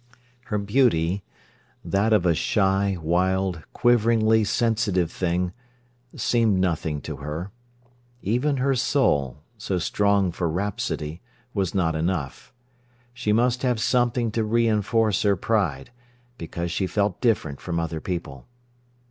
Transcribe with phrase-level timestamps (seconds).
[0.45, 7.51] Her beauty—that of a shy, wild, quiveringly sensitive thing—seemed nothing to her.
[8.23, 11.21] Even her soul, so strong for rhapsody,
[11.53, 12.51] was not enough.
[13.13, 15.91] She must have something to reinforce her pride,
[16.39, 18.47] because she felt different from other people.